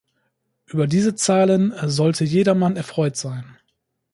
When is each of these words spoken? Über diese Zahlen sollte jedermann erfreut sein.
Über 0.65 0.87
diese 0.87 1.13
Zahlen 1.13 1.75
sollte 1.87 2.23
jedermann 2.23 2.75
erfreut 2.75 3.15
sein. 3.17 3.55